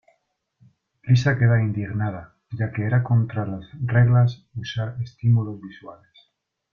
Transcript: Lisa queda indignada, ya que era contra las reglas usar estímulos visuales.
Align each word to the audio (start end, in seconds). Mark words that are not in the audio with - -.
Lisa 1.03 1.35
queda 1.37 1.61
indignada, 1.61 2.33
ya 2.53 2.71
que 2.71 2.83
era 2.85 3.03
contra 3.03 3.45
las 3.45 3.67
reglas 3.85 4.47
usar 4.55 4.97
estímulos 4.99 5.61
visuales. 5.61 6.31